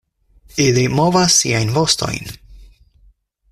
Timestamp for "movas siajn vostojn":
1.01-2.35